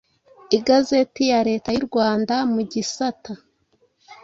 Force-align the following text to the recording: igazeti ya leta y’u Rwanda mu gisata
igazeti 0.57 1.23
ya 1.31 1.39
leta 1.49 1.69
y’u 1.75 1.85
Rwanda 1.87 2.35
mu 2.53 2.61
gisata 2.71 3.31